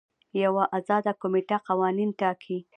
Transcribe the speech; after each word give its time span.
یوه 0.43 0.63
ازاده 0.77 1.11
کمیټه 1.21 1.57
قوانین 1.67 2.09
ټاکي. 2.19 2.57